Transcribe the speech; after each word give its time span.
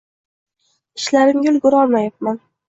Ishlarimga 1.01 1.53
ulgura 1.53 1.83
olmayapman. 1.83 2.43